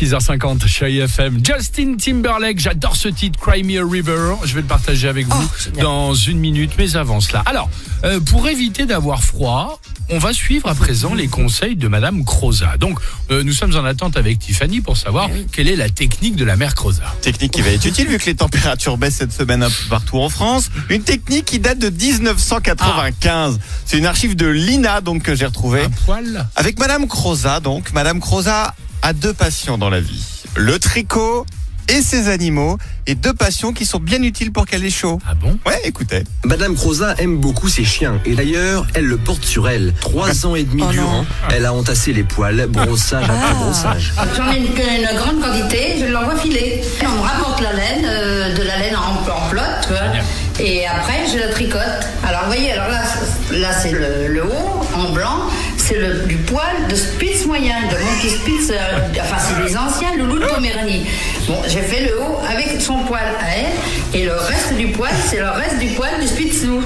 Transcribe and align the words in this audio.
6h50, 0.00 0.66
chérie 0.66 1.00
FM. 1.00 1.40
Justin 1.44 1.96
Timberlake, 1.96 2.58
j'adore 2.58 2.96
ce 2.96 3.08
titre, 3.08 3.38
Cry 3.38 3.62
Me 3.62 3.82
a 3.82 3.86
River. 3.86 4.32
Je 4.44 4.54
vais 4.54 4.62
le 4.62 4.66
partager 4.66 5.08
avec 5.08 5.26
vous 5.26 5.50
dans 5.78 6.14
une 6.14 6.38
minute, 6.38 6.72
mais 6.78 6.96
avant 6.96 7.20
cela. 7.20 7.42
Alors, 7.44 7.68
euh, 8.04 8.18
pour 8.18 8.48
éviter 8.48 8.86
d'avoir 8.86 9.22
froid, 9.22 9.78
on 10.08 10.18
va 10.18 10.32
suivre 10.32 10.68
à 10.68 10.74
présent 10.74 11.12
les 11.12 11.28
conseils 11.28 11.76
de 11.76 11.86
Madame 11.86 12.24
Croza. 12.24 12.78
Donc, 12.78 12.98
euh, 13.30 13.42
nous 13.42 13.52
sommes 13.52 13.76
en 13.76 13.84
attente 13.84 14.16
avec 14.16 14.38
Tiffany 14.38 14.80
pour 14.80 14.96
savoir 14.96 15.28
quelle 15.52 15.68
est 15.68 15.76
la 15.76 15.90
technique 15.90 16.34
de 16.34 16.46
la 16.46 16.56
mère 16.56 16.74
Croza. 16.74 17.04
Technique 17.20 17.52
qui 17.52 17.60
va 17.60 17.68
être 17.68 17.84
utile 17.84 18.08
vu 18.08 18.16
que 18.16 18.24
les 18.24 18.36
températures 18.36 18.96
baissent 18.96 19.16
cette 19.16 19.34
semaine 19.34 19.62
un 19.62 19.68
peu 19.68 19.84
partout 19.90 20.16
en 20.16 20.30
France. 20.30 20.70
Une 20.88 21.02
technique 21.02 21.44
qui 21.44 21.58
date 21.58 21.78
de 21.78 21.90
1995. 21.90 23.58
C'est 23.84 23.98
une 23.98 24.06
archive 24.06 24.34
de 24.34 24.46
l'INA 24.46 25.02
donc 25.02 25.24
que 25.24 25.34
j'ai 25.34 25.44
retrouvée. 25.44 25.82
Un 25.82 25.90
poil 26.06 26.46
Avec 26.56 26.78
Madame 26.78 27.06
Croza 27.06 27.60
donc. 27.60 27.92
Madame 27.92 28.18
Croza 28.18 28.74
a 29.02 29.12
deux 29.12 29.32
passions 29.32 29.78
dans 29.78 29.90
la 29.90 30.00
vie. 30.00 30.24
Le 30.56 30.78
tricot 30.78 31.46
et 31.88 32.02
ses 32.02 32.28
animaux. 32.28 32.78
Et 33.06 33.16
deux 33.16 33.32
passions 33.32 33.72
qui 33.72 33.84
sont 33.86 33.98
bien 33.98 34.22
utiles 34.22 34.52
pour 34.52 34.64
qu'elle 34.66 34.84
ait 34.84 34.90
chaud. 34.90 35.18
Ah 35.28 35.34
bon? 35.34 35.58
Ouais, 35.66 35.80
écoutez. 35.84 36.22
Madame 36.44 36.76
Croza 36.76 37.14
aime 37.18 37.38
beaucoup 37.38 37.68
ses 37.68 37.84
chiens 37.84 38.20
et 38.24 38.34
d'ailleurs, 38.34 38.86
elle 38.94 39.06
le 39.06 39.16
porte 39.16 39.44
sur 39.44 39.68
elle. 39.68 39.92
Trois 40.00 40.46
ans 40.46 40.54
et 40.54 40.62
demi 40.62 40.84
durant, 40.92 41.24
elle 41.50 41.66
a 41.66 41.72
entassé 41.74 42.12
les 42.12 42.22
poils, 42.22 42.66
brossage 42.68 43.24
après 43.24 43.54
brossage. 43.54 44.12
J'en 44.36 44.52
ai 44.52 44.58
une, 44.58 44.66
une 44.66 45.16
grande 45.18 45.40
quantité, 45.40 45.96
je 45.98 46.06
l'envoie 46.06 46.36
filer. 46.36 46.82
On 47.04 47.08
me 47.16 47.20
rapporte 47.22 47.60
la 47.62 47.72
laine, 47.72 48.04
euh, 48.04 48.54
de 48.56 48.62
la 48.62 48.78
laine 48.78 48.94
en, 48.94 49.28
en 49.28 49.48
flotte, 49.48 49.64
tu 49.82 49.88
vois. 49.88 50.64
Et 50.64 50.86
après, 50.86 51.24
je 51.32 51.38
la 51.38 51.48
tricote. 51.48 51.80
Alors, 52.24 52.42
vous 52.42 52.52
voyez, 52.52 52.70
alors 52.72 52.88
là, 52.90 53.02
c'est- 53.48 53.58
là 53.58 53.72
c'est 53.72 53.90
le, 53.92 54.28
le 54.28 54.44
haut 54.44 54.84
en 54.94 55.10
blanc. 55.12 55.48
C'est 55.90 55.98
le, 55.98 56.20
du 56.26 56.36
poil 56.36 56.86
de 56.88 56.94
Spitz 56.94 57.46
moyen, 57.46 57.74
de 57.90 57.96
mon 57.96 58.20
petit 58.20 58.30
Spitz, 58.30 58.70
euh, 58.70 58.76
enfin 59.20 59.36
c'est 59.40 59.60
des 59.66 59.76
anciens 59.76 60.14
loulous 60.16 60.38
de 60.38 60.44
Poméranie. 60.46 61.04
Bon, 61.48 61.56
j'ai 61.66 61.80
fait 61.82 62.04
le 62.06 62.20
haut 62.20 62.38
avec 62.48 62.80
son 62.80 62.98
poil 63.00 63.20
à 63.40 63.56
elle, 63.56 64.20
et 64.20 64.24
le 64.24 64.32
reste 64.34 64.74
du 64.76 64.86
poil, 64.92 65.10
c'est 65.26 65.40
le 65.40 65.48
reste 65.50 65.80
du 65.80 65.88
poil 65.88 66.10
du 66.20 66.28
Spitz 66.28 66.62
loup. 66.62 66.80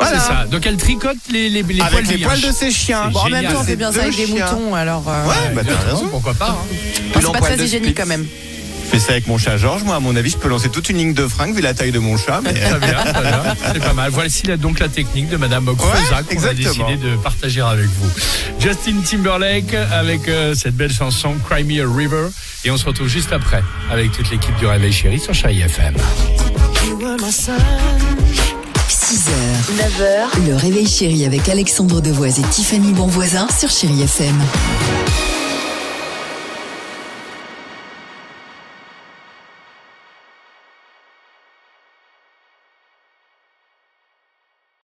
Voilà. 0.00 0.18
C'est 0.18 0.26
ça. 0.26 0.44
Donc, 0.50 0.66
elle 0.66 0.76
tricote 0.76 1.16
les, 1.30 1.48
les, 1.50 1.62
les 1.62 1.74
poils 1.74 1.82
Avec 1.86 2.08
les 2.08 2.18
poils 2.18 2.40
de 2.40 2.50
ses 2.50 2.72
chiens. 2.72 3.10
Bon, 3.12 3.20
en 3.20 3.28
même 3.28 3.44
temps, 3.44 3.58
on 3.58 3.62
C'est 3.62 3.70
fait 3.70 3.76
bien 3.76 3.92
ça 3.92 4.02
avec 4.02 4.16
des 4.16 4.26
chiens. 4.26 4.50
moutons, 4.52 4.74
alors. 4.74 5.04
euh, 5.08 5.28
Ouais, 5.28 5.54
bah 5.54 5.62
t'as 5.64 5.90
raison. 5.90 6.08
Pourquoi 6.08 6.34
pas 6.34 6.58
hein. 6.60 7.20
c'est 7.20 7.32
pas 7.32 7.40
très 7.40 7.56
hygiénique 7.64 7.96
quand 7.96 8.06
même. 8.06 8.26
Fais 8.98 9.04
ça 9.04 9.12
avec 9.12 9.28
mon 9.28 9.38
chat 9.38 9.56
Georges. 9.58 9.84
Moi, 9.84 9.94
à 9.94 10.00
mon 10.00 10.16
avis, 10.16 10.30
je 10.30 10.36
peux 10.36 10.48
lancer 10.48 10.70
toute 10.70 10.88
une 10.88 10.96
ligne 10.96 11.14
de 11.14 11.28
fringues 11.28 11.54
vu 11.54 11.60
la 11.60 11.72
taille 11.72 11.92
de 11.92 12.00
mon 12.00 12.16
chat. 12.16 12.40
Mais... 12.42 12.52
Très 12.52 12.80
bien, 12.80 13.04
très 13.04 13.22
bien. 13.22 13.54
C'est 13.72 13.78
pas 13.78 13.92
mal. 13.92 14.10
Voici 14.10 14.48
là, 14.48 14.56
donc 14.56 14.80
la 14.80 14.88
technique 14.88 15.28
de 15.28 15.36
Madame 15.36 15.66
Croza 15.76 16.24
qu'on 16.28 16.42
a 16.44 16.52
décidé 16.52 16.96
de 16.96 17.14
partager 17.22 17.60
avec 17.60 17.86
vous. 17.86 18.10
Justin 18.58 18.96
Timberlake 19.08 19.72
avec 19.92 20.26
euh, 20.26 20.52
cette 20.56 20.74
belle 20.74 20.92
chanson 20.92 21.36
Cry 21.48 21.62
Me 21.62 21.80
a 21.80 21.96
River. 21.96 22.26
Et 22.64 22.72
on 22.72 22.76
se 22.76 22.86
retrouve 22.86 23.06
juste 23.06 23.32
après 23.32 23.62
avec 23.88 24.10
toute 24.10 24.30
l'équipe 24.32 24.56
du 24.56 24.66
Réveil 24.66 24.92
Chéri 24.92 25.20
sur 25.20 25.32
Chéri 25.32 25.60
FM. 25.60 25.94
6h, 28.88 29.30
9h, 29.78 30.48
le 30.48 30.56
réveil 30.56 30.88
chéri 30.88 31.24
avec 31.24 31.48
Alexandre 31.48 32.00
Devoise 32.00 32.40
et 32.40 32.48
Tiffany 32.50 32.92
Bonvoisin 32.94 33.46
sur 33.56 33.70
Chéri 33.70 34.02
FM. 34.02 34.34